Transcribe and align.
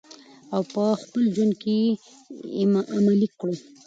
او 0.53 0.61
په 0.73 0.83
خپل 1.03 1.21
ژوند 1.35 1.53
کې 1.61 1.77
یې 2.57 2.63
عملي 2.97 3.27
کړو. 3.39 3.55